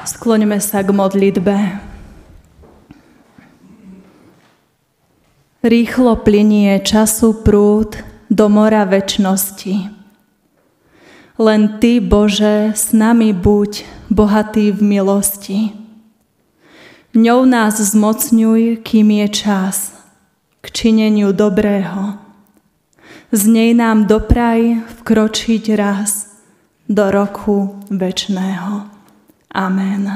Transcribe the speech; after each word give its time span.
Skloňme 0.00 0.56
sa 0.60 0.80
k 0.80 0.90
modlitbe. 0.96 1.56
Rýchlo 5.60 6.16
plinie 6.24 6.80
času 6.80 7.44
prúd 7.44 8.00
do 8.32 8.48
mora 8.48 8.88
väčnosti. 8.88 9.92
Len 11.40 11.80
Ty, 11.80 12.00
Bože, 12.00 12.72
s 12.72 12.96
nami 12.96 13.32
buď 13.36 13.84
bohatý 14.08 14.72
v 14.72 14.80
milosti. 14.80 15.60
Ňou 17.16 17.48
nás 17.48 17.76
zmocňuj, 17.80 18.80
kým 18.84 19.08
je 19.24 19.28
čas 19.28 19.92
k 20.60 20.66
čineniu 20.68 21.32
dobrého. 21.32 22.20
Z 23.32 23.42
nej 23.46 23.72
nám 23.76 24.04
dopraj 24.10 24.84
vkročiť 25.00 25.64
raz 25.78 26.28
do 26.88 27.08
roku 27.08 27.78
väčšného. 27.88 28.89
Amen. 29.50 30.06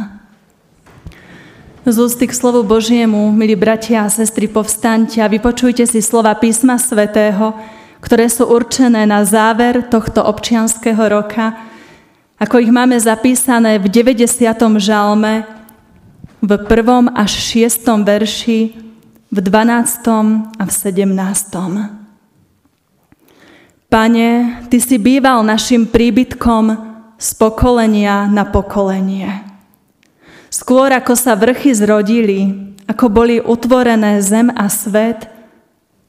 Z 1.84 1.98
ústy 1.98 2.30
k 2.30 2.32
slovu 2.32 2.62
Božiemu, 2.62 3.34
milí 3.34 3.58
bratia 3.58 4.06
a 4.06 4.08
sestry, 4.08 4.46
povstaňte 4.46 5.18
a 5.20 5.26
vypočujte 5.26 5.82
si 5.84 5.98
slova 5.98 6.32
písma 6.38 6.78
svätého, 6.78 7.50
ktoré 7.98 8.30
sú 8.30 8.46
určené 8.46 9.02
na 9.04 9.26
záver 9.26 9.82
tohto 9.90 10.22
občianského 10.22 11.02
roka, 11.10 11.58
ako 12.38 12.62
ich 12.62 12.70
máme 12.70 12.94
zapísané 12.94 13.82
v 13.82 13.90
90. 13.90 14.22
žalme, 14.78 15.44
v 16.38 16.50
1. 16.54 17.10
až 17.18 17.32
6. 17.34 17.90
verši, 18.06 18.60
v 19.34 19.38
12. 19.42 20.54
a 20.54 20.62
v 20.62 20.70
17. 20.70 21.10
Pane, 23.90 24.30
Ty 24.70 24.78
si 24.78 24.96
býval 24.96 25.42
našim 25.42 25.90
príbytkom 25.90 26.93
z 27.24 27.30
pokolenia 27.40 28.28
na 28.28 28.44
pokolenie. 28.44 29.40
Skôr 30.52 30.92
ako 30.92 31.16
sa 31.16 31.32
vrchy 31.32 31.72
zrodili, 31.72 32.52
ako 32.84 33.08
boli 33.08 33.40
utvorené 33.40 34.20
zem 34.20 34.52
a 34.52 34.68
svet, 34.68 35.32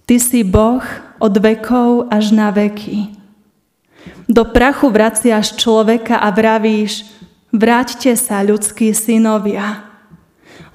Ty 0.05 0.22
si 0.22 0.45
Boh 0.45 0.85
od 1.17 1.33
vekov 1.41 2.13
až 2.13 2.30
na 2.30 2.53
veky. 2.53 3.09
Do 4.30 4.45
prachu 4.45 4.94
vraciaš 4.94 5.57
človeka 5.57 6.22
a 6.22 6.30
vravíš, 6.30 7.09
vráťte 7.50 8.13
sa, 8.13 8.45
ľudskí 8.45 8.94
synovia, 8.94 9.81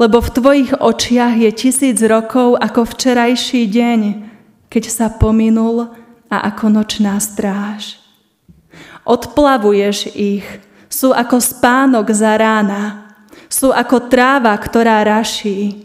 lebo 0.03 0.19
v 0.19 0.33
Tvojich 0.35 0.73
očiach 0.75 1.37
je 1.37 1.51
tisíc 1.55 2.01
rokov 2.03 2.59
ako 2.59 2.89
včerajší 2.91 3.71
deň, 3.71 4.01
keď 4.67 4.85
sa 4.89 5.07
pominul 5.13 5.95
a 6.27 6.37
ako 6.49 6.75
nočná 6.75 7.21
stráž. 7.23 8.00
Odplavuješ 9.11 10.15
ich, 10.15 10.47
sú 10.87 11.11
ako 11.11 11.43
spánok 11.43 12.15
za 12.15 12.39
rána, 12.39 13.11
sú 13.51 13.75
ako 13.75 14.07
tráva, 14.07 14.55
ktorá 14.55 15.03
raší. 15.03 15.83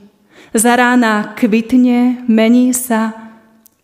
Za 0.53 0.77
rána 0.77 1.33
kvitne, 1.33 2.21
mení 2.29 2.69
sa, 2.69 3.17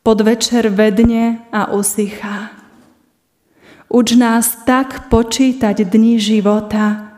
podvečer 0.05 0.69
vedne 0.69 1.41
a 1.49 1.73
usychá. 1.73 2.53
Uč 3.89 4.13
nás 4.13 4.61
tak 4.61 5.09
počítať 5.09 5.89
dni 5.89 6.21
života, 6.21 7.17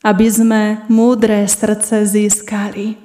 aby 0.00 0.24
sme 0.24 0.62
múdre 0.88 1.44
srdce 1.44 2.08
získali. 2.08 2.96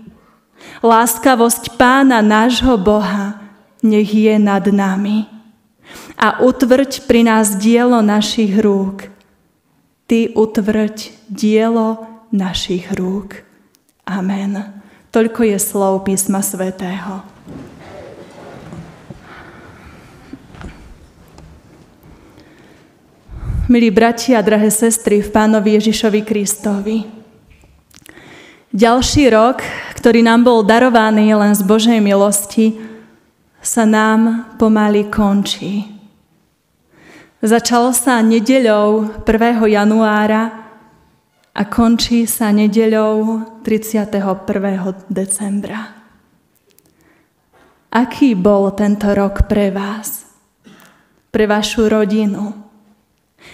Láskavosť 0.79 1.75
pána 1.75 2.23
nášho 2.23 2.79
Boha 2.79 3.43
nech 3.83 4.07
je 4.15 4.39
nad 4.39 4.63
nami 4.71 5.32
a 6.17 6.39
utvrď 6.39 7.07
pri 7.09 7.27
nás 7.27 7.59
dielo 7.59 7.99
našich 7.99 8.55
rúk. 8.59 9.09
Ty 10.07 10.35
utvrď 10.35 11.11
dielo 11.27 12.05
našich 12.33 12.91
rúk. 12.93 13.43
Amen. 14.03 14.81
Toľko 15.13 15.45
je 15.47 15.57
slov 15.61 16.03
písma 16.03 16.43
svätého. 16.43 17.23
Milí 23.71 23.95
bratia 23.95 24.43
a 24.43 24.45
drahé 24.45 24.67
sestry 24.67 25.23
v 25.23 25.31
Pánovi 25.31 25.79
Ježišovi 25.79 26.19
Kristovi. 26.27 27.07
Ďalší 28.75 29.31
rok, 29.31 29.63
ktorý 29.95 30.19
nám 30.19 30.43
bol 30.43 30.67
darovaný 30.67 31.31
len 31.31 31.55
z 31.55 31.63
Božej 31.63 32.03
milosti, 32.03 32.75
sa 33.63 33.87
nám 33.87 34.53
pomaly 34.59 35.07
končí. 35.07 35.87
Začalo 37.39 37.95
sa 37.95 38.19
nedeľou 38.19 39.23
1. 39.23 39.63
januára 39.71 40.43
a 41.55 41.61
končí 41.71 42.27
sa 42.27 42.51
nedeľou 42.51 43.39
31. 43.63 45.07
decembra. 45.07 45.95
Aký 47.87 48.35
bol 48.35 48.75
tento 48.75 49.07
rok 49.15 49.47
pre 49.47 49.71
vás? 49.71 50.27
Pre 51.31 51.45
vašu 51.47 51.87
rodinu? 51.87 52.51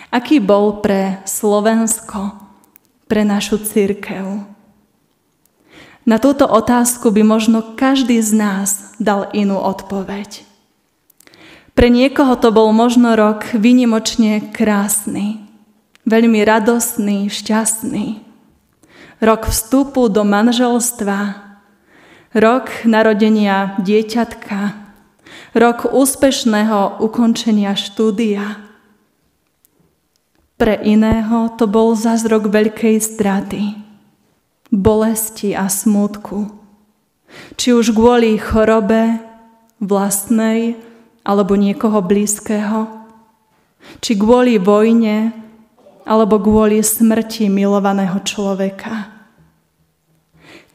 Aký 0.09 0.41
bol 0.41 0.81
pre 0.81 1.21
Slovensko? 1.29 2.33
Pre 3.05 3.21
našu 3.21 3.61
církev? 3.61 4.48
Na 6.07 6.17
túto 6.19 6.47
otázku 6.47 7.11
by 7.11 7.21
možno 7.23 7.75
každý 7.75 8.19
z 8.23 8.31
nás 8.35 8.69
dal 8.99 9.27
inú 9.35 9.59
odpoveď. 9.59 10.47
Pre 11.79 11.87
niekoho 11.87 12.35
to 12.35 12.51
bol 12.51 12.75
možno 12.75 13.15
rok 13.15 13.55
vynimočne 13.55 14.51
krásny, 14.51 15.39
veľmi 16.03 16.43
radostný, 16.43 17.31
šťastný. 17.31 18.19
Rok 19.23 19.47
vstupu 19.47 20.11
do 20.11 20.27
manželstva, 20.27 21.39
rok 22.35 22.71
narodenia 22.83 23.79
dieťatka, 23.79 24.75
rok 25.55 25.91
úspešného 25.91 26.99
ukončenia 26.99 27.75
štúdia. 27.79 28.59
Pre 30.59 30.75
iného 30.83 31.51
to 31.55 31.63
bol 31.63 31.95
zas 31.95 32.27
rok 32.27 32.51
veľkej 32.51 32.99
straty, 32.99 33.88
bolesti 34.69 35.57
a 35.57 35.69
smútku. 35.69 36.49
Či 37.57 37.77
už 37.77 37.93
kvôli 37.93 38.37
chorobe 38.41 39.21
vlastnej, 39.77 40.77
alebo 41.21 41.53
niekoho 41.53 42.01
blízkeho, 42.01 42.89
či 44.01 44.17
kvôli 44.17 44.57
vojne, 44.57 45.29
alebo 46.09 46.41
kvôli 46.41 46.81
smrti 46.81 47.53
milovaného 47.53 48.17
človeka. 48.25 49.13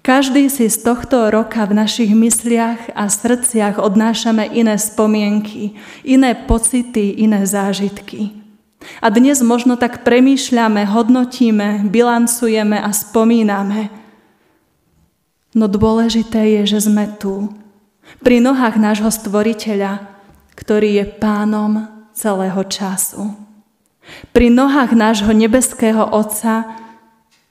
Každý 0.05 0.53
si 0.53 0.69
z 0.69 0.85
tohto 0.85 1.33
roka 1.33 1.65
v 1.65 1.81
našich 1.81 2.13
mysliach 2.13 2.93
a 2.93 3.09
srdciach 3.09 3.81
odnášame 3.81 4.53
iné 4.53 4.77
spomienky, 4.77 5.81
iné 6.05 6.37
pocity, 6.37 7.25
iné 7.25 7.49
zážitky. 7.49 8.44
A 9.01 9.09
dnes 9.09 9.41
možno 9.41 9.77
tak 9.81 10.05
premýšľame, 10.05 10.85
hodnotíme, 10.89 11.89
bilancujeme 11.89 12.77
a 12.81 12.91
spomíname. 12.93 13.89
No 15.55 15.71
dôležité 15.71 16.61
je, 16.61 16.77
že 16.77 16.91
sme 16.91 17.07
tu, 17.17 17.53
pri 18.21 18.43
nohách 18.43 18.77
nášho 18.77 19.09
stvoriteľa, 19.09 20.07
ktorý 20.55 21.03
je 21.03 21.05
pánom 21.19 21.89
celého 22.13 22.63
času. 22.67 23.35
Pri 24.37 24.53
nohách 24.53 24.93
nášho 24.93 25.33
nebeského 25.33 26.05
Otca, 26.13 26.69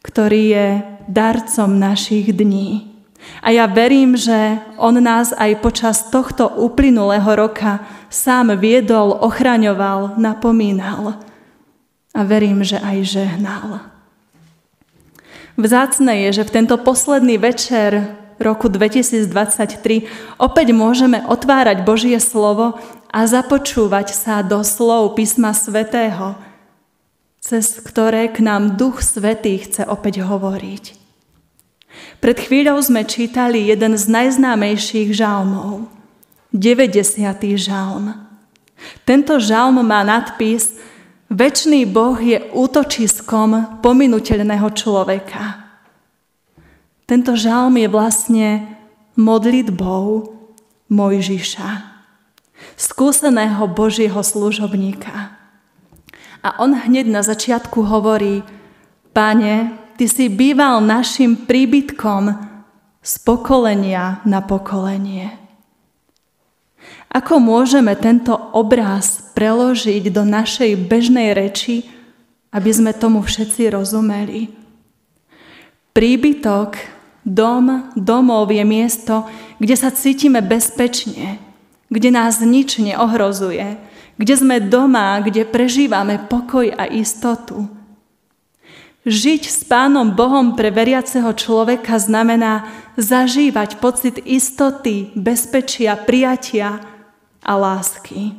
ktorý 0.06 0.42
je 0.54 0.68
darcom 1.10 1.80
našich 1.80 2.32
dní. 2.32 2.94
A 3.40 3.56
ja 3.56 3.66
verím, 3.72 4.20
že 4.20 4.60
On 4.76 4.94
nás 4.94 5.32
aj 5.32 5.64
počas 5.64 6.12
tohto 6.12 6.48
uplynulého 6.60 7.28
roka 7.40 7.80
sám 8.14 8.54
viedol, 8.62 9.18
ochraňoval, 9.18 10.22
napomínal. 10.22 11.18
A 12.14 12.22
verím, 12.22 12.62
že 12.62 12.78
aj 12.78 12.98
žehnal. 13.10 13.82
Vzácne 15.58 16.30
je, 16.30 16.42
že 16.42 16.44
v 16.46 16.54
tento 16.62 16.78
posledný 16.78 17.42
večer 17.42 18.14
roku 18.38 18.70
2023 18.70 19.26
opäť 20.38 20.68
môžeme 20.74 21.26
otvárať 21.26 21.82
Božie 21.82 22.18
slovo 22.22 22.78
a 23.10 23.20
započúvať 23.26 24.14
sa 24.14 24.42
do 24.42 24.62
slov 24.66 25.14
písma 25.18 25.54
svätého, 25.54 26.38
cez 27.42 27.82
ktoré 27.82 28.30
k 28.30 28.42
nám 28.46 28.78
Duch 28.78 29.02
Svetý 29.06 29.62
chce 29.62 29.86
opäť 29.86 30.26
hovoriť. 30.26 31.02
Pred 32.18 32.38
chvíľou 32.40 32.82
sme 32.82 33.06
čítali 33.06 33.70
jeden 33.70 33.94
z 33.94 34.06
najznámejších 34.10 35.14
žalmov, 35.14 35.86
90. 36.54 37.58
žalm. 37.58 38.14
Tento 39.10 39.42
žalm 39.42 39.82
má 39.82 40.06
nadpis 40.06 40.78
Večný 41.34 41.90
Boh 41.90 42.14
je 42.22 42.38
útočiskom 42.54 43.82
pominuteľného 43.82 44.70
človeka. 44.70 45.66
Tento 47.10 47.34
žalm 47.34 47.74
je 47.82 47.90
vlastne 47.90 48.48
modlitbou 49.18 50.30
Mojžiša, 50.94 51.70
skúseného 52.78 53.66
Božieho 53.66 54.22
služobníka. 54.22 55.34
A 56.46 56.62
on 56.62 56.78
hneď 56.78 57.10
na 57.10 57.26
začiatku 57.26 57.82
hovorí, 57.82 58.46
Pane, 59.10 59.74
Ty 59.98 60.06
si 60.06 60.30
býval 60.30 60.86
našim 60.86 61.50
príbytkom 61.50 62.30
z 63.02 63.14
pokolenia 63.26 64.22
na 64.22 64.46
pokolenie. 64.46 65.43
Ako 67.14 67.38
môžeme 67.38 67.94
tento 67.94 68.34
obraz 68.58 69.22
preložiť 69.38 70.10
do 70.10 70.26
našej 70.26 70.74
bežnej 70.90 71.38
reči, 71.38 71.86
aby 72.50 72.74
sme 72.74 72.90
tomu 72.90 73.22
všetci 73.22 73.70
rozumeli? 73.70 74.50
Príbytok, 75.94 76.74
dom, 77.22 77.94
domov 77.94 78.50
je 78.50 78.66
miesto, 78.66 79.30
kde 79.62 79.78
sa 79.78 79.94
cítime 79.94 80.42
bezpečne, 80.42 81.38
kde 81.94 82.10
nás 82.10 82.42
nič 82.42 82.82
neohrozuje, 82.82 83.78
kde 84.18 84.34
sme 84.34 84.58
doma, 84.58 85.22
kde 85.22 85.46
prežívame 85.46 86.18
pokoj 86.18 86.66
a 86.74 86.90
istotu. 86.90 87.70
Žiť 89.06 89.44
s 89.46 89.62
Pánom 89.70 90.18
Bohom 90.18 90.58
pre 90.58 90.74
veriaceho 90.74 91.30
človeka 91.38 92.02
znamená 92.02 92.66
zažívať 92.98 93.78
pocit 93.78 94.18
istoty, 94.26 95.14
bezpečia, 95.14 95.94
prijatia 95.94 96.93
a 97.46 97.54
lásky. 97.60 98.34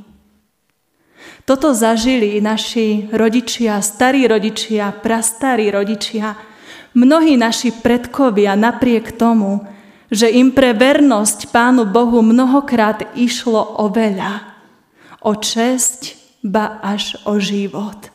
Toto 1.45 1.77
zažili 1.77 2.41
naši 2.41 3.09
rodičia, 3.13 3.81
starí 3.85 4.25
rodičia, 4.25 4.93
prastarí 4.93 5.69
rodičia, 5.69 6.41
mnohí 6.97 7.37
naši 7.37 7.69
predkovia 7.73 8.57
napriek 8.57 9.13
tomu, 9.13 9.65
že 10.09 10.29
im 10.33 10.53
pre 10.57 10.73
vernosť 10.73 11.53
Pánu 11.53 11.85
Bohu 11.85 12.25
mnohokrát 12.25 13.17
išlo 13.17 13.61
o 13.61 13.93
veľa 13.93 14.55
o 15.25 15.33
česť, 15.33 16.21
ba 16.45 16.79
až 16.85 17.17
o 17.25 17.41
život. 17.41 18.13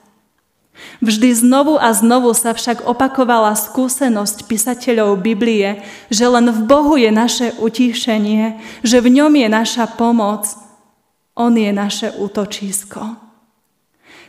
Vždy 1.03 1.35
znovu 1.35 1.75
a 1.75 1.91
znovu 1.91 2.31
sa 2.31 2.55
však 2.55 2.87
opakovala 2.87 3.51
skúsenosť 3.57 4.47
písateľov 4.47 5.19
Biblie, 5.19 5.83
že 6.07 6.23
len 6.29 6.47
v 6.53 6.61
Bohu 6.63 6.95
je 6.95 7.11
naše 7.11 7.51
utíšenie, 7.59 8.61
že 8.85 9.03
v 9.03 9.11
ňom 9.19 9.33
je 9.35 9.47
naša 9.49 9.91
pomoc, 9.99 10.47
On 11.39 11.55
je 11.55 11.71
naše 11.71 12.11
útočisko. 12.19 13.15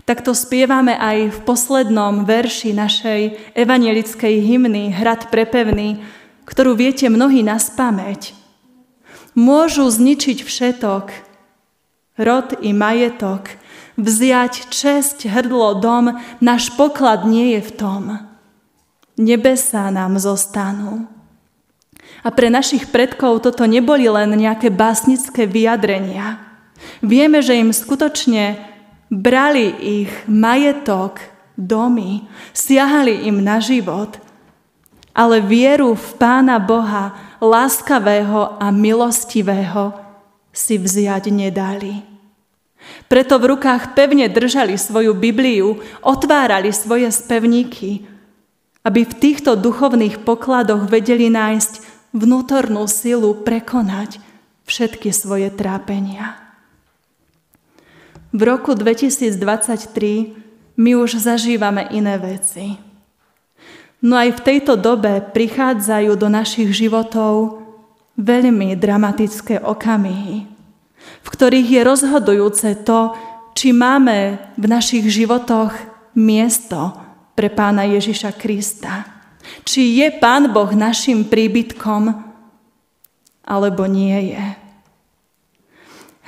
Takto 0.06 0.30
spievame 0.30 0.94
aj 0.94 1.34
v 1.34 1.38
poslednom 1.42 2.22
verši 2.22 2.70
našej 2.70 3.20
evanielickej 3.58 4.34
hymny 4.42 4.94
Hrad 4.94 5.28
prepevný, 5.28 6.02
ktorú 6.46 6.78
viete 6.78 7.10
mnohí 7.10 7.42
na 7.42 7.58
spameť. 7.58 8.34
Môžu 9.34 9.86
zničiť 9.86 10.42
všetok, 10.42 11.06
rod 12.18 12.58
i 12.58 12.74
majetok, 12.74 13.54
vziať 13.94 14.70
česť, 14.70 15.30
hrdlo, 15.30 15.78
dom, 15.78 16.18
náš 16.42 16.74
poklad 16.74 17.26
nie 17.26 17.58
je 17.58 17.60
v 17.66 17.72
tom. 17.78 18.02
Nebesa 19.14 19.92
nám 19.94 20.18
zostanú. 20.18 21.06
A 22.26 22.34
pre 22.34 22.50
našich 22.50 22.90
predkov 22.90 23.46
toto 23.46 23.62
neboli 23.64 24.10
len 24.10 24.34
nejaké 24.34 24.74
básnické 24.74 25.46
vyjadrenia. 25.46 26.49
Vieme, 27.00 27.40
že 27.40 27.56
im 27.56 27.72
skutočne 27.72 28.60
brali 29.10 29.74
ich 29.80 30.12
majetok, 30.30 31.20
domy, 31.58 32.24
siahali 32.56 33.28
im 33.28 33.42
na 33.44 33.60
život, 33.60 34.16
ale 35.12 35.42
vieru 35.42 35.98
v 35.98 36.06
Pána 36.16 36.62
Boha, 36.62 37.12
láskavého 37.40 38.60
a 38.60 38.70
milostivého, 38.70 39.92
si 40.50 40.76
vziať 40.76 41.30
nedali. 41.30 42.02
Preto 43.06 43.36
v 43.36 43.54
rukách 43.54 43.92
pevne 43.92 44.26
držali 44.32 44.80
svoju 44.80 45.12
Bibliu, 45.12 45.78
otvárali 46.00 46.72
svoje 46.72 47.12
spevníky, 47.12 48.08
aby 48.80 49.04
v 49.04 49.12
týchto 49.20 49.60
duchovných 49.60 50.24
pokladoch 50.24 50.88
vedeli 50.88 51.28
nájsť 51.28 51.72
vnútornú 52.16 52.88
silu 52.88 53.36
prekonať 53.44 54.18
všetky 54.64 55.12
svoje 55.12 55.52
trápenia. 55.52 56.49
V 58.30 58.40
roku 58.46 58.78
2023 58.78 59.34
my 60.78 60.90
už 60.96 61.18
zažívame 61.18 61.90
iné 61.90 62.14
veci. 62.18 62.78
No 64.00 64.16
aj 64.16 64.38
v 64.38 64.44
tejto 64.46 64.80
dobe 64.80 65.20
prichádzajú 65.20 66.16
do 66.16 66.28
našich 66.32 66.72
životov 66.72 67.60
veľmi 68.16 68.72
dramatické 68.78 69.60
okamihy 69.60 70.60
v 71.20 71.28
ktorých 71.28 71.68
je 71.68 71.82
rozhodujúce 71.84 72.68
to, 72.84 73.12
či 73.56 73.74
máme 73.74 74.40
v 74.56 74.64
našich 74.68 75.04
životoch 75.08 75.74
miesto 76.16 76.96
pre 77.36 77.52
pána 77.52 77.84
Ježiša 77.88 78.36
Krista. 78.36 79.04
Či 79.66 80.00
je 80.00 80.08
pán 80.20 80.52
Boh 80.52 80.70
našim 80.72 81.26
príbytkom, 81.26 82.12
alebo 83.44 83.82
nie 83.88 84.36
je. 84.36 84.44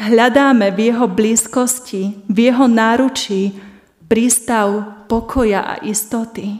Hľadáme 0.03 0.75
v 0.75 0.91
jeho 0.91 1.07
blízkosti, 1.07 2.27
v 2.27 2.39
jeho 2.51 2.67
náručí 2.67 3.55
prístav 4.11 4.99
pokoja 5.07 5.63
a 5.63 5.75
istoty. 5.87 6.59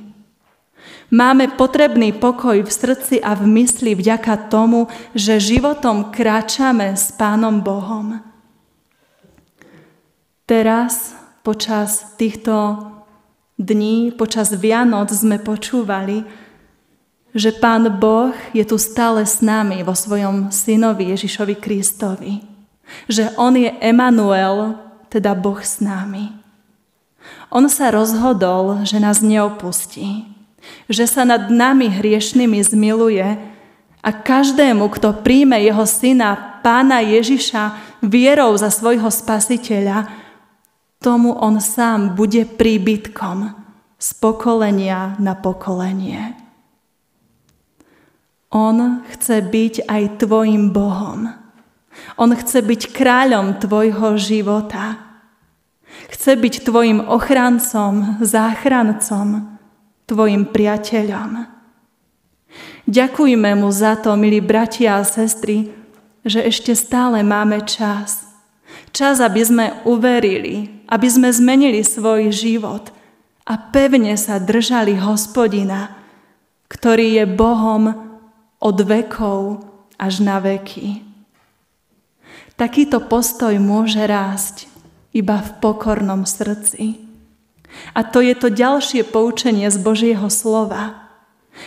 Máme 1.11 1.51
potrebný 1.59 2.15
pokoj 2.15 2.63
v 2.63 2.71
srdci 2.71 3.19
a 3.19 3.35
v 3.35 3.45
mysli 3.59 3.99
vďaka 3.99 4.47
tomu, 4.47 4.87
že 5.13 5.43
životom 5.43 6.15
kráčame 6.15 6.95
s 6.95 7.11
Pánom 7.13 7.59
Bohom. 7.61 8.23
Teraz, 10.47 11.13
počas 11.43 12.15
týchto 12.15 12.79
dní, 13.59 14.15
počas 14.15 14.55
Vianoc 14.55 15.11
sme 15.11 15.43
počúvali, 15.43 16.23
že 17.35 17.51
Pán 17.59 17.91
Boh 17.99 18.33
je 18.55 18.63
tu 18.63 18.79
stále 18.79 19.27
s 19.27 19.43
nami 19.43 19.83
vo 19.83 19.99
svojom 19.99 20.55
synovi 20.55 21.11
Ježišovi 21.11 21.55
Kristovi. 21.59 22.52
Že 23.09 23.37
On 23.37 23.53
je 23.57 23.71
Emanuel, 23.81 24.79
teda 25.09 25.37
Boh 25.37 25.61
s 25.61 25.81
nami. 25.83 26.33
On 27.53 27.69
sa 27.69 27.93
rozhodol, 27.93 28.83
že 28.83 28.97
nás 28.99 29.21
neopustí 29.21 30.33
že 30.87 31.05
sa 31.07 31.27
nad 31.27 31.51
nami 31.51 31.91
hriešnými 31.91 32.59
zmiluje 32.63 33.27
a 34.03 34.11
každému, 34.11 34.91
kto 34.91 35.23
príjme 35.23 35.59
jeho 35.63 35.87
syna, 35.87 36.61
pána 36.63 37.03
Ježiša, 37.03 37.79
vierou 38.03 38.55
za 38.59 38.71
svojho 38.71 39.11
spasiteľa, 39.11 40.11
tomu 41.03 41.35
on 41.35 41.59
sám 41.59 42.15
bude 42.15 42.47
príbytkom 42.47 43.55
z 43.99 44.09
pokolenia 44.19 45.19
na 45.19 45.35
pokolenie. 45.35 46.39
On 48.53 49.03
chce 49.09 49.43
byť 49.43 49.75
aj 49.89 50.03
tvojim 50.21 50.71
Bohom. 50.71 51.42
On 52.17 52.31
chce 52.33 52.63
byť 52.63 52.93
kráľom 52.93 53.61
tvojho 53.61 54.17
života. 54.17 55.01
Chce 56.09 56.37
byť 56.37 56.55
tvojim 56.65 57.01
ochrancom, 57.05 58.21
záchrancom, 58.21 59.59
tvojim 60.09 60.49
priateľom. 60.49 61.49
Ďakujme 62.85 63.51
mu 63.57 63.71
za 63.71 63.97
to, 63.97 64.19
milí 64.19 64.43
bratia 64.43 64.99
a 65.01 65.07
sestry, 65.07 65.71
že 66.27 66.43
ešte 66.43 66.75
stále 66.75 67.23
máme 67.23 67.63
čas. 67.65 68.27
Čas, 68.93 69.25
aby 69.25 69.41
sme 69.41 69.67
uverili, 69.89 70.85
aby 70.89 71.09
sme 71.09 71.33
zmenili 71.33 71.81
svoj 71.81 72.29
život 72.29 72.93
a 73.49 73.57
pevne 73.57 74.15
sa 74.21 74.37
držali 74.37 75.01
hospodina, 75.01 75.97
ktorý 76.69 77.23
je 77.23 77.25
Bohom 77.29 77.85
od 78.61 78.77
vekov 78.85 79.65
až 79.97 80.21
na 80.21 80.39
veky. 80.39 81.12
Takýto 82.57 83.05
postoj 83.09 83.57
môže 83.59 84.01
rásť 84.05 84.69
iba 85.13 85.41
v 85.41 85.51
pokornom 85.61 86.29
srdci. 86.29 87.01
A 87.97 88.05
to 88.05 88.21
je 88.21 88.37
to 88.37 88.53
ďalšie 88.53 89.09
poučenie 89.09 89.69
z 89.73 89.79
Božieho 89.81 90.29
slova. 90.29 91.09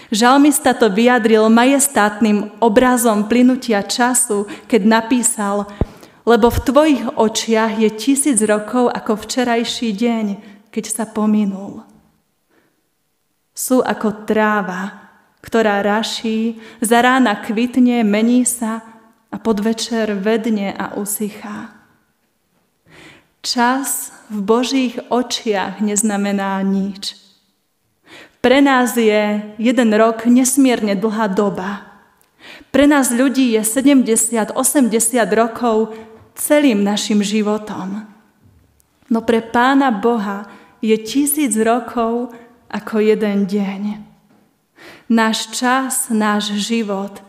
Žalmista 0.09 0.73
to 0.73 0.89
vyjadril 0.89 1.49
majestátnym 1.49 2.57
obrazom 2.61 3.29
plynutia 3.29 3.85
času, 3.85 4.49
keď 4.65 4.81
napísal 4.81 5.69
lebo 6.25 6.49
v 6.49 6.63
tvojich 6.65 7.03
očiach 7.15 7.77
je 7.77 7.89
tisíc 7.93 8.41
rokov 8.41 8.89
ako 8.89 9.13
včerajší 9.13 9.93
deň, 9.93 10.25
keď 10.73 10.85
sa 10.89 11.05
pominul. 11.05 11.85
Sú 13.53 13.85
ako 13.85 14.25
tráva, 14.25 15.13
ktorá 15.45 15.85
raší, 15.85 16.57
za 16.81 17.05
rána 17.05 17.37
kvitne, 17.45 18.01
mení 18.01 18.43
sa 18.43 18.81
a 19.35 19.37
podvečer 19.37 20.15
vedne 20.15 20.71
a 20.71 20.95
usychá. 20.95 21.75
Čas 23.43 24.15
v 24.31 24.39
Božích 24.39 24.95
očiach 25.11 25.83
neznamená 25.83 26.55
nič. 26.63 27.19
Pre 28.39 28.63
nás 28.63 28.95
je 28.95 29.43
jeden 29.59 29.91
rok 29.91 30.23
nesmierne 30.23 30.95
dlhá 30.95 31.27
doba. 31.27 31.83
Pre 32.71 32.87
nás 32.87 33.11
ľudí 33.11 33.59
je 33.59 33.61
70-80 33.67 34.55
rokov 35.35 35.91
celým 36.39 36.87
našim 36.87 37.19
životom. 37.19 38.07
No 39.11 39.19
pre 39.19 39.43
Pána 39.43 39.91
Boha 39.91 40.47
je 40.79 40.95
tisíc 40.95 41.59
rokov 41.59 42.31
ako 42.71 43.03
jeden 43.03 43.51
deň. 43.51 43.99
Náš 45.11 45.51
čas, 45.51 46.07
náš 46.07 46.55
život 46.55 47.24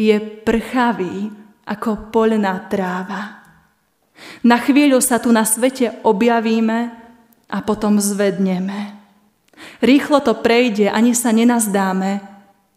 je 0.00 0.16
prchavý 0.16 1.28
ako 1.68 2.08
poľná 2.08 2.56
tráva. 2.72 3.44
Na 4.40 4.56
chvíľu 4.56 5.04
sa 5.04 5.20
tu 5.20 5.28
na 5.28 5.44
svete 5.44 6.00
objavíme 6.00 6.88
a 7.52 7.58
potom 7.60 8.00
zvedneme. 8.00 8.96
Rýchlo 9.84 10.24
to 10.24 10.32
prejde, 10.40 10.88
ani 10.88 11.12
sa 11.12 11.36
nenazdáme 11.36 12.24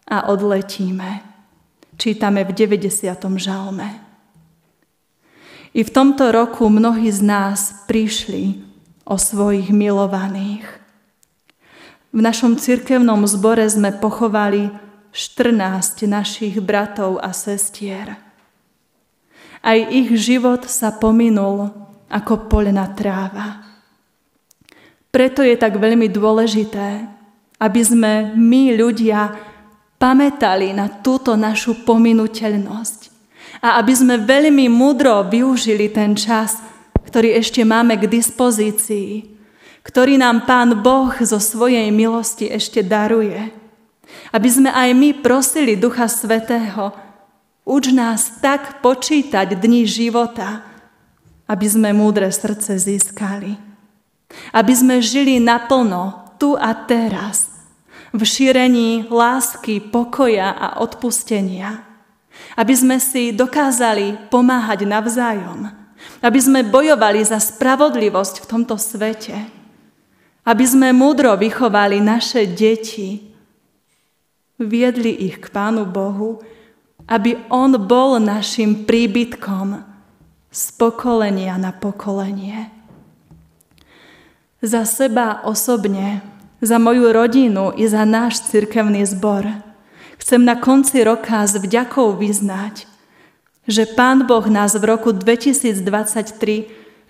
a 0.04 0.28
odletíme. 0.28 1.24
Čítame 1.96 2.44
v 2.44 2.52
90. 2.52 3.16
žalme. 3.40 4.04
I 5.74 5.82
v 5.82 5.90
tomto 5.90 6.30
roku 6.36 6.68
mnohí 6.68 7.08
z 7.08 7.24
nás 7.24 7.88
prišli 7.88 8.60
o 9.08 9.16
svojich 9.16 9.72
milovaných. 9.72 10.68
V 12.14 12.20
našom 12.22 12.60
cirkevnom 12.60 13.26
zbore 13.26 13.66
sme 13.66 13.90
pochovali 13.96 14.70
14 15.14 16.10
našich 16.10 16.58
bratov 16.58 17.22
a 17.22 17.30
sestier. 17.38 18.18
Aj 19.62 19.78
ich 19.78 20.10
život 20.18 20.66
sa 20.66 20.90
pominul 20.98 21.70
ako 22.10 22.50
poľná 22.50 22.90
tráva. 22.98 23.62
Preto 25.14 25.46
je 25.46 25.54
tak 25.54 25.78
veľmi 25.78 26.10
dôležité, 26.10 27.06
aby 27.62 27.82
sme 27.86 28.34
my 28.34 28.74
ľudia 28.74 29.38
pamätali 30.02 30.74
na 30.74 30.90
túto 30.90 31.38
našu 31.38 31.86
pominuteľnosť 31.86 33.00
a 33.62 33.78
aby 33.80 33.94
sme 33.94 34.18
veľmi 34.18 34.66
mudro 34.68 35.24
využili 35.30 35.94
ten 35.94 36.18
čas, 36.18 36.58
ktorý 37.06 37.38
ešte 37.38 37.62
máme 37.62 38.02
k 38.02 38.10
dispozícii, 38.10 39.30
ktorý 39.86 40.18
nám 40.18 40.50
Pán 40.50 40.82
Boh 40.82 41.14
zo 41.22 41.38
svojej 41.38 41.88
milosti 41.94 42.50
ešte 42.50 42.82
daruje. 42.82 43.63
Aby 44.34 44.50
sme 44.50 44.70
aj 44.70 44.90
my 44.94 45.10
prosili 45.24 45.80
Ducha 45.80 46.06
Svetého, 46.12 46.92
uč 47.64 47.90
nás 47.92 48.44
tak 48.44 48.84
počítať 48.84 49.56
dni 49.56 49.88
života, 49.88 50.64
aby 51.48 51.68
sme 51.68 51.90
múdre 51.96 52.28
srdce 52.32 52.76
získali. 52.80 53.56
Aby 54.52 54.74
sme 54.74 54.96
žili 55.00 55.38
naplno, 55.38 56.36
tu 56.42 56.58
a 56.58 56.74
teraz, 56.74 57.52
v 58.14 58.22
šírení 58.22 59.08
lásky, 59.10 59.80
pokoja 59.80 60.52
a 60.54 60.68
odpustenia 60.82 61.94
aby 62.58 62.74
sme 62.74 62.98
si 63.02 63.34
dokázali 63.34 64.30
pomáhať 64.30 64.86
navzájom. 64.86 65.70
Aby 66.20 66.40
sme 66.40 66.68
bojovali 66.68 67.24
za 67.24 67.40
spravodlivosť 67.40 68.44
v 68.44 68.50
tomto 68.50 68.76
svete. 68.76 69.36
Aby 70.44 70.66
sme 70.68 70.92
múdro 70.92 71.34
vychovali 71.40 72.04
naše 72.04 72.44
deti. 72.44 73.33
Viedli 74.64 75.12
ich 75.12 75.44
k 75.44 75.52
Pánu 75.52 75.84
Bohu, 75.84 76.40
aby 77.06 77.36
On 77.52 77.76
bol 77.76 78.16
našim 78.24 78.88
príbytkom 78.88 79.84
z 80.48 80.64
pokolenia 80.80 81.60
na 81.60 81.76
pokolenie. 81.76 82.72
Za 84.64 84.88
seba 84.88 85.44
osobne, 85.44 86.24
za 86.64 86.80
moju 86.80 87.12
rodinu 87.12 87.76
i 87.76 87.84
za 87.92 88.08
náš 88.08 88.48
cirkevný 88.48 89.04
zbor– 89.04 89.44
Chcem 90.24 90.48
na 90.48 90.56
konci 90.56 91.04
roka 91.04 91.44
s 91.44 91.60
vďakou 91.60 92.16
vyznať, 92.16 92.88
že 93.68 93.84
Pán 93.92 94.24
Boh 94.24 94.48
nás 94.48 94.72
v 94.72 94.88
roku 94.88 95.12
2023 95.12 95.84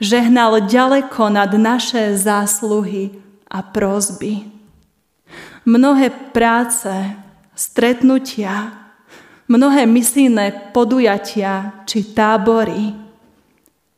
žehnal 0.02 0.66
ďaleko 0.66 1.30
nad 1.30 1.54
naše 1.54 2.18
zásluhy 2.18 3.14
a 3.46 3.62
prozby. 3.62 4.50
Mnohé 5.62 6.10
práce, 6.34 6.90
stretnutia, 7.54 8.74
mnohé 9.48 9.86
misijné 9.86 10.74
podujatia 10.74 11.86
či 11.86 12.14
tábory, 12.14 12.98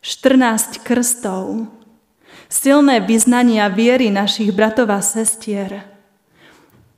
14 0.06 0.86
krstov, 0.86 1.66
silné 2.52 3.02
vyznania 3.02 3.72
viery 3.74 4.14
našich 4.14 4.54
bratov 4.54 4.94
a 4.94 5.02
sestier– 5.02 5.82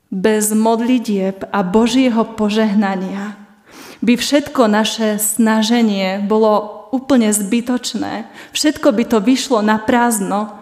bez 0.07 0.55
modlitieb 0.55 1.43
a 1.51 1.63
Božieho 1.63 2.23
požehnania 2.39 3.35
by 3.99 4.13
všetko 4.15 4.69
naše 4.69 5.19
snaženie 5.19 6.23
bolo 6.23 6.87
úplne 6.95 7.33
zbytočné. 7.33 8.29
Všetko 8.55 8.93
by 8.93 9.03
to 9.03 9.17
vyšlo 9.19 9.59
na 9.59 9.81
prázdno 9.81 10.55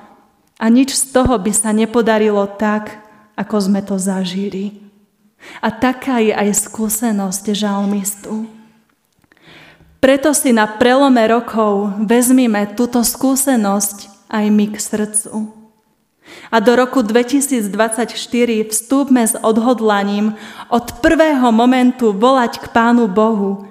a 0.57 0.65
nič 0.71 0.95
z 0.95 1.13
toho 1.13 1.37
by 1.37 1.51
sa 1.53 1.75
nepodarilo 1.75 2.47
tak, 2.57 2.97
ako 3.37 3.55
sme 3.59 3.83
to 3.85 3.99
zažili. 3.99 4.84
A 5.61 5.69
taká 5.73 6.21
je 6.21 6.33
aj 6.35 6.69
skúsenosť 6.69 7.55
žalmistu. 7.55 8.47
Preto 10.05 10.37
si 10.37 10.53
na 10.53 10.69
prelome 10.69 11.25
rokov 11.25 11.97
vezmime 12.05 12.69
túto 12.77 13.01
skúsenosť 13.01 14.29
aj 14.29 14.45
my 14.53 14.65
k 14.69 14.77
srdcu. 14.77 15.65
A 16.53 16.61
do 16.61 16.77
roku 16.77 17.01
2024 17.01 18.13
vstúpme 18.69 19.25
s 19.25 19.33
odhodlaním 19.33 20.37
od 20.69 21.01
prvého 21.01 21.49
momentu 21.49 22.13
volať 22.13 22.61
k 22.61 22.65
Pánu 22.69 23.09
Bohu. 23.09 23.65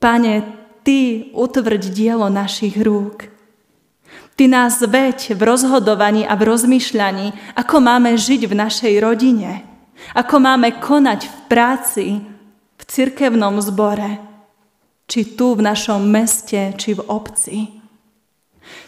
Pane, 0.00 0.60
Ty 0.82 1.30
utvrď 1.30 1.94
dielo 1.94 2.26
našich 2.26 2.74
rúk. 2.74 3.30
Ty 4.34 4.50
nás 4.50 4.82
veď 4.82 5.38
v 5.38 5.42
rozhodovaní 5.46 6.26
a 6.26 6.34
v 6.34 6.42
rozmýšľaní, 6.48 7.54
ako 7.54 7.76
máme 7.78 8.16
žiť 8.18 8.50
v 8.50 8.54
našej 8.56 8.94
rodine, 8.98 9.62
ako 10.12 10.36
máme 10.42 10.82
konať 10.82 11.20
v 11.30 11.36
práci, 11.46 12.06
v 12.78 12.82
cirkevnom 12.82 13.62
zbore, 13.62 14.18
či 15.06 15.38
tu 15.38 15.54
v 15.54 15.62
našom 15.62 16.02
meste, 16.02 16.74
či 16.74 16.98
v 16.98 17.02
obci. 17.06 17.56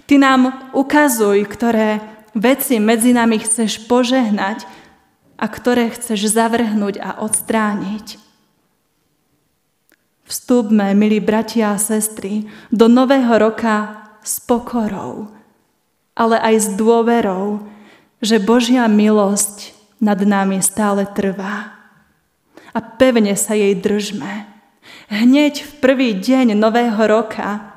Ty 0.07 0.15
nám 0.19 0.73
ukazuj, 0.75 1.47
ktoré 1.47 2.03
veci 2.35 2.83
medzi 2.83 3.15
nami 3.15 3.39
chceš 3.39 3.87
požehnať 3.87 4.67
a 5.39 5.45
ktoré 5.51 5.91
chceš 5.91 6.35
zavrhnúť 6.35 6.99
a 7.03 7.11
odstrániť. 7.23 8.23
Vstúpme, 10.25 10.97
milí 10.97 11.21
bratia 11.21 11.77
a 11.77 11.81
sestry, 11.81 12.49
do 12.73 12.89
nového 12.89 13.37
roka 13.37 14.09
s 14.25 14.41
pokorou, 14.41 15.29
ale 16.17 16.41
aj 16.41 16.55
s 16.65 16.69
dôverou, 16.81 17.61
že 18.25 18.41
Božia 18.41 18.89
milosť 18.89 19.74
nad 20.05 20.21
nami 20.21 20.61
stále 20.61 21.09
trvá. 21.09 21.73
A 22.77 22.79
pevne 22.85 23.33
sa 23.33 23.57
jej 23.57 23.73
držme. 23.73 24.45
Hneď 25.09 25.65
v 25.65 25.73
prvý 25.81 26.11
deň 26.13 26.53
nového 26.53 27.01
roka 27.09 27.73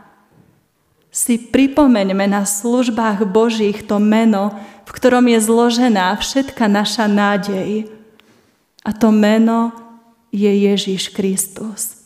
si 1.07 1.39
pripomeňme 1.39 2.27
na 2.27 2.43
službách 2.43 3.23
Božích 3.23 3.87
to 3.87 3.97
meno, 3.97 4.51
v 4.83 4.91
ktorom 4.91 5.25
je 5.31 5.39
zložená 5.39 6.13
všetka 6.19 6.67
naša 6.67 7.07
nádej. 7.07 7.87
A 8.83 8.91
to 8.91 9.09
meno 9.15 9.71
je 10.35 10.51
Ježíš 10.51 11.09
Kristus. 11.15 11.97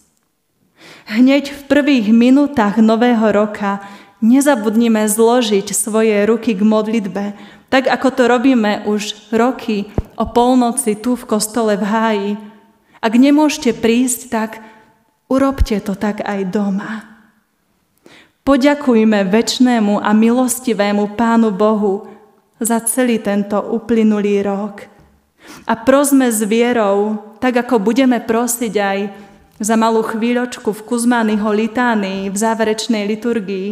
Hneď 1.10 1.52
v 1.52 1.62
prvých 1.68 2.08
minútach 2.14 2.80
nového 2.80 3.34
roka 3.34 3.84
nezabudnime 4.22 5.10
zložiť 5.10 5.74
svoje 5.74 6.14
ruky 6.30 6.54
k 6.54 6.62
modlitbe, 6.62 7.26
tak 7.72 7.88
ako 7.88 8.08
to 8.12 8.24
robíme 8.28 8.84
už 8.84 9.32
roky 9.32 9.88
o 10.20 10.28
polnoci 10.28 11.00
tu 11.00 11.16
v 11.16 11.24
kostole 11.24 11.80
v 11.80 11.86
háji. 11.88 12.32
Ak 13.00 13.16
nemôžete 13.16 13.72
prísť, 13.80 14.20
tak 14.28 14.60
urobte 15.32 15.80
to 15.80 15.96
tak 15.96 16.20
aj 16.28 16.52
doma. 16.52 17.08
Poďakujme 18.44 19.24
väčšnému 19.24 20.04
a 20.04 20.12
milostivému 20.12 21.16
Pánu 21.16 21.56
Bohu 21.56 22.12
za 22.60 22.84
celý 22.84 23.24
tento 23.24 23.56
uplynulý 23.58 24.44
rok. 24.44 24.92
A 25.64 25.74
prosme 25.80 26.28
s 26.28 26.44
vierou, 26.44 27.18
tak 27.40 27.58
ako 27.58 27.80
budeme 27.80 28.20
prosiť 28.20 28.74
aj 28.76 29.00
za 29.62 29.76
malú 29.80 30.04
chvíľočku 30.04 30.74
v 30.74 30.86
Kuzmányho 30.86 31.50
litánii 31.54 32.28
v 32.28 32.36
záverečnej 32.36 33.08
liturgii, 33.08 33.70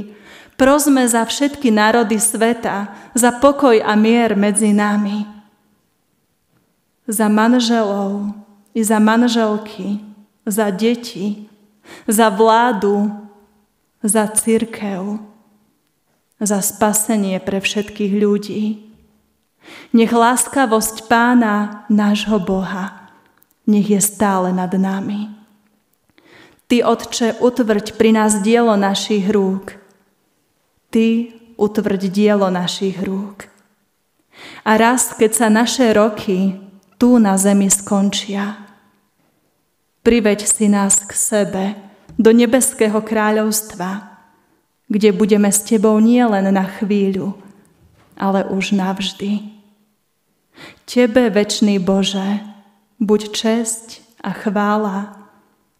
prosme 0.59 1.07
za 1.07 1.23
všetky 1.23 1.71
národy 1.71 2.19
sveta, 2.19 2.91
za 3.15 3.31
pokoj 3.31 3.79
a 3.79 3.95
mier 3.95 4.35
medzi 4.35 4.75
nami. 4.75 5.23
Za 7.07 7.31
manželov 7.31 8.35
i 8.75 8.83
za 8.83 8.99
manželky, 8.99 10.03
za 10.43 10.67
deti, 10.69 11.47
za 12.05 12.27
vládu, 12.27 13.07
za 14.03 14.27
církev, 14.27 15.17
za 16.37 16.59
spasenie 16.59 17.39
pre 17.39 17.63
všetkých 17.63 18.13
ľudí. 18.19 18.63
Nech 19.95 20.11
láskavosť 20.11 21.07
pána, 21.07 21.87
nášho 21.87 22.37
Boha, 22.37 23.09
nech 23.63 23.89
je 23.89 24.01
stále 24.03 24.53
nad 24.53 24.69
nami. 24.75 25.33
Ty, 26.69 26.85
Otče, 26.85 27.41
utvrď 27.41 27.97
pri 27.97 28.13
nás 28.13 28.45
dielo 28.45 28.77
našich 28.77 29.25
rúk. 29.33 29.79
Ty 30.89 31.33
utvrď 31.57 32.01
dielo 32.09 32.49
našich 32.49 32.97
rúk. 33.01 33.45
A 34.63 34.79
raz, 34.79 35.13
keď 35.13 35.31
sa 35.35 35.47
naše 35.51 35.91
roky 35.93 36.55
tu 36.99 37.19
na 37.19 37.39
zemi 37.39 37.71
skončia. 37.71 38.67
Priveď 40.03 40.47
si 40.47 40.67
nás 40.67 40.99
k 41.03 41.11
sebe, 41.15 41.65
do 42.19 42.35
nebeského 42.35 42.99
kráľovstva, 42.99 44.19
kde 44.91 45.15
budeme 45.15 45.47
s 45.47 45.63
Tebou 45.63 45.95
nie 46.03 46.19
len 46.19 46.51
na 46.51 46.67
chvíľu, 46.67 47.39
ale 48.19 48.43
už 48.43 48.75
navždy. 48.75 49.55
Tebe, 50.83 51.31
večný 51.31 51.79
Bože, 51.79 52.43
buď 52.99 53.21
česť 53.31 53.87
a 54.19 54.35
chvála 54.35 55.15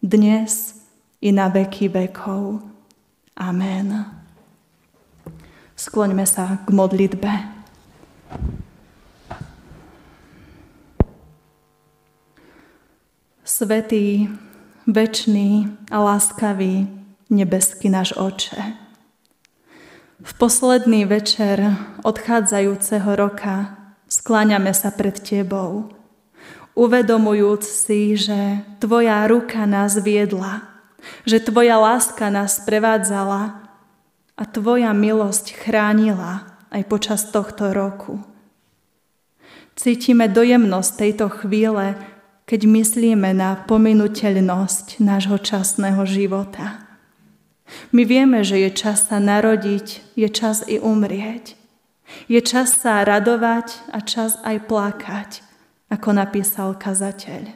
dnes 0.00 0.80
i 1.20 1.28
na 1.28 1.52
veky 1.52 1.92
vekov. 1.92 2.64
Amen. 3.36 4.19
Skloňme 5.80 6.28
sa 6.28 6.60
k 6.60 6.76
modlitbe. 6.76 7.32
Svetý, 13.40 14.28
večný 14.84 15.72
a 15.88 16.04
láskavý 16.04 16.84
nebeský 17.32 17.88
náš 17.88 18.12
Oče. 18.12 18.60
V 20.20 20.32
posledný 20.36 21.08
večer 21.08 21.72
odchádzajúceho 22.04 23.16
roka 23.16 23.80
skláňame 24.04 24.76
sa 24.76 24.92
pred 24.92 25.16
Tebou, 25.16 25.96
uvedomujúc 26.76 27.64
si, 27.64 28.20
že 28.20 28.68
Tvoja 28.84 29.24
ruka 29.24 29.64
nás 29.64 29.96
viedla, 29.96 30.60
že 31.24 31.40
Tvoja 31.40 31.80
láska 31.80 32.28
nás 32.28 32.60
prevádzala 32.68 33.59
a 34.40 34.48
Tvoja 34.48 34.96
milosť 34.96 35.52
chránila 35.52 36.48
aj 36.72 36.82
počas 36.88 37.28
tohto 37.28 37.76
roku. 37.76 38.24
Cítime 39.76 40.32
dojemnosť 40.32 40.90
tejto 40.96 41.28
chvíle, 41.28 42.00
keď 42.48 42.60
myslíme 42.64 43.36
na 43.36 43.60
pominuteľnosť 43.68 44.98
nášho 45.04 45.36
časného 45.36 46.02
života. 46.08 46.88
My 47.92 48.02
vieme, 48.02 48.42
že 48.42 48.58
je 48.64 48.70
čas 48.72 49.12
sa 49.12 49.20
narodiť, 49.20 50.16
je 50.18 50.28
čas 50.32 50.64
i 50.66 50.80
umrieť. 50.80 51.54
Je 52.26 52.40
čas 52.42 52.74
sa 52.74 53.06
radovať 53.06 53.92
a 53.94 54.02
čas 54.02 54.34
aj 54.42 54.66
plakať, 54.66 55.30
ako 55.92 56.08
napísal 56.16 56.74
kazateľ. 56.74 57.54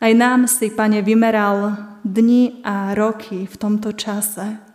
Aj 0.00 0.12
nám 0.16 0.48
si, 0.48 0.72
Pane, 0.72 1.04
vymeral 1.04 1.76
dni 2.02 2.64
a 2.64 2.96
roky 2.96 3.46
v 3.46 3.54
tomto 3.54 3.94
čase. 3.94 4.69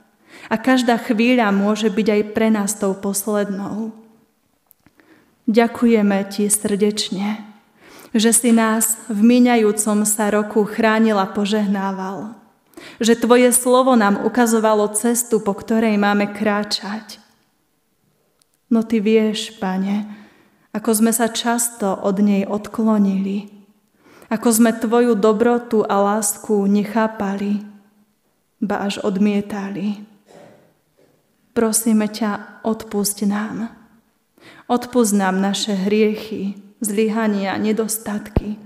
A 0.50 0.56
každá 0.62 1.02
chvíľa 1.02 1.50
môže 1.50 1.90
byť 1.90 2.08
aj 2.10 2.22
pre 2.38 2.48
nás 2.54 2.78
tou 2.78 2.94
poslednou. 2.94 3.96
Ďakujeme 5.46 6.26
Ti 6.26 6.50
srdečne, 6.50 7.42
že 8.14 8.34
si 8.34 8.50
nás 8.50 8.98
v 9.06 9.20
míňajúcom 9.22 10.02
sa 10.06 10.34
roku 10.34 10.66
chránil 10.66 11.22
a 11.22 11.30
požehnával. 11.30 12.34
Že 12.98 13.26
Tvoje 13.26 13.50
slovo 13.54 13.94
nám 13.94 14.26
ukazovalo 14.26 14.90
cestu, 14.98 15.42
po 15.42 15.54
ktorej 15.54 15.98
máme 16.02 16.34
kráčať. 16.34 17.22
No 18.74 18.82
Ty 18.82 18.98
vieš, 19.02 19.54
Pane, 19.62 20.10
ako 20.74 20.92
sme 20.92 21.12
sa 21.14 21.30
často 21.30 21.94
od 21.94 22.18
nej 22.20 22.44
odklonili, 22.44 23.48
ako 24.34 24.50
sme 24.50 24.74
Tvoju 24.74 25.14
dobrotu 25.14 25.86
a 25.86 26.02
lásku 26.02 26.66
nechápali, 26.66 27.62
ba 28.58 28.82
až 28.84 29.00
odmietali. 29.06 30.15
Prosíme 31.56 32.12
ťa, 32.12 32.62
odpusť 32.68 33.24
nám. 33.32 33.72
Odpusť 34.68 35.14
nám 35.16 35.40
naše 35.40 35.72
hriechy, 35.72 36.60
zlyhania, 36.84 37.56
nedostatky 37.56 38.60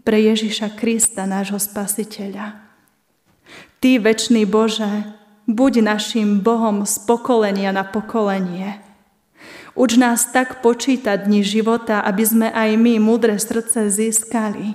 pre 0.00 0.22
Ježiša 0.24 0.80
Krista, 0.80 1.28
nášho 1.28 1.60
spasiteľa. 1.60 2.56
Ty, 3.84 4.00
večný 4.00 4.48
Bože, 4.48 5.12
buď 5.44 5.84
našim 5.84 6.40
Bohom 6.40 6.88
z 6.88 7.04
pokolenia 7.04 7.74
na 7.74 7.84
pokolenie. 7.84 8.80
Uč 9.76 10.00
nás 10.00 10.32
tak 10.32 10.64
počítať 10.64 11.28
dni 11.28 11.44
života, 11.44 12.00
aby 12.00 12.24
sme 12.24 12.48
aj 12.48 12.80
my 12.80 12.96
múdre 12.96 13.36
srdce 13.36 13.92
získali. 13.92 14.72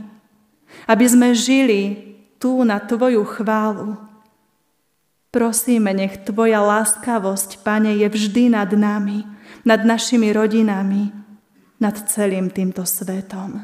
Aby 0.86 1.06
sme 1.10 1.34
žili 1.34 1.82
tu 2.38 2.62
na 2.62 2.78
Tvoju 2.78 3.26
chválu. 3.26 4.11
Prosíme, 5.32 5.96
nech 5.96 6.28
Tvoja 6.28 6.60
láskavosť, 6.60 7.64
Pane, 7.64 7.96
je 7.96 8.08
vždy 8.12 8.52
nad 8.52 8.68
nami, 8.68 9.24
nad 9.64 9.80
našimi 9.88 10.36
rodinami, 10.36 11.16
nad 11.80 11.96
celým 12.12 12.52
týmto 12.52 12.84
svetom. 12.84 13.64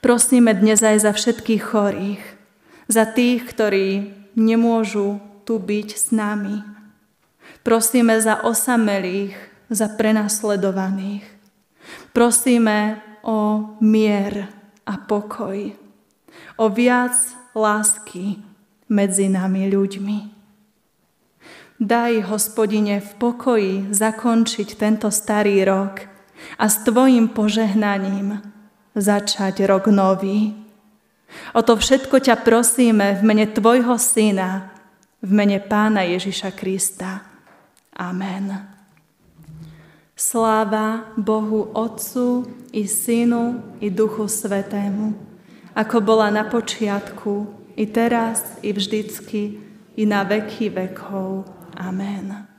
Prosíme 0.00 0.56
dnes 0.56 0.80
aj 0.80 1.04
za 1.04 1.12
všetkých 1.12 1.60
chorých, 1.60 2.22
za 2.88 3.04
tých, 3.04 3.44
ktorí 3.44 4.16
nemôžu 4.32 5.20
tu 5.44 5.60
byť 5.60 5.88
s 5.92 6.08
nami. 6.16 6.64
Prosíme 7.60 8.16
za 8.24 8.40
osamelých, 8.40 9.36
za 9.68 9.92
prenasledovaných. 9.92 11.26
Prosíme 12.16 13.04
o 13.20 13.74
mier 13.84 14.48
a 14.88 14.94
pokoj, 14.96 15.74
o 16.56 16.66
viac 16.72 17.12
lásky 17.52 18.40
medzi 18.88 19.28
nami 19.28 19.68
ľuďmi. 19.68 20.35
Daj, 21.76 22.32
hospodine, 22.32 23.04
v 23.04 23.12
pokoji 23.20 23.74
zakončiť 23.92 24.68
tento 24.76 25.08
starý 25.12 25.64
rok– 25.64 26.02
a 26.58 26.68
s 26.68 26.84
Tvojim 26.84 27.28
požehnaním 27.28 28.40
začať 28.96 29.64
rok 29.68 29.88
nový. 29.92 30.56
O 31.52 31.60
to 31.60 31.76
všetko 31.76 32.22
ťa 32.22 32.46
prosíme 32.46 33.18
v 33.18 33.22
mene 33.26 33.46
Tvojho 33.50 33.98
Syna, 33.98 34.72
v 35.20 35.30
mene 35.32 35.58
Pána 35.60 36.06
Ježiša 36.06 36.54
Krista. 36.54 37.26
Amen. 37.96 38.72
Sláva 40.16 41.12
Bohu 41.20 41.76
Otcu 41.76 42.48
i 42.72 42.88
Synu 42.88 43.76
i 43.84 43.92
Duchu 43.92 44.32
Svetému, 44.32 45.12
ako 45.76 45.96
bola 46.00 46.32
na 46.32 46.48
počiatku, 46.48 47.52
i 47.76 47.84
teraz, 47.84 48.56
i 48.64 48.72
vždycky, 48.72 49.60
i 50.00 50.02
na 50.08 50.24
veky 50.24 50.72
vekov. 50.72 51.55
Amen. 51.78 52.55